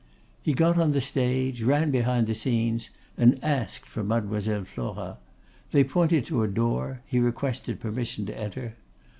[0.41, 4.65] He got on the stage, ran behind the scenes, and asked for Mlle.
[4.65, 5.19] Flora.
[5.69, 8.77] They pointed to a door; he requested permission to enter.